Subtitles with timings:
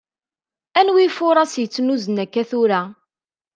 [0.79, 2.79] Anwi ifuras yettnuzen akka tura?